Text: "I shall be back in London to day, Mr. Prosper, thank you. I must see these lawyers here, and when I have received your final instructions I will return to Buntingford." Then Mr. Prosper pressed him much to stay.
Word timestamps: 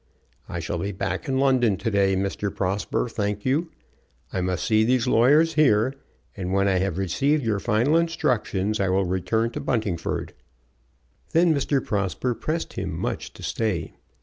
"I 0.49 0.59
shall 0.59 0.79
be 0.79 0.91
back 0.91 1.27
in 1.27 1.37
London 1.37 1.77
to 1.77 1.91
day, 1.91 2.15
Mr. 2.15 2.51
Prosper, 2.51 3.07
thank 3.07 3.45
you. 3.45 3.69
I 4.33 4.41
must 4.41 4.65
see 4.65 4.83
these 4.83 5.05
lawyers 5.05 5.53
here, 5.53 5.93
and 6.35 6.51
when 6.51 6.67
I 6.67 6.79
have 6.79 6.97
received 6.97 7.43
your 7.45 7.59
final 7.59 7.95
instructions 7.97 8.79
I 8.79 8.89
will 8.89 9.05
return 9.05 9.51
to 9.51 9.59
Buntingford." 9.61 10.33
Then 11.33 11.53
Mr. 11.53 11.85
Prosper 11.85 12.33
pressed 12.33 12.73
him 12.73 12.97
much 12.97 13.31
to 13.33 13.43
stay. 13.43 13.93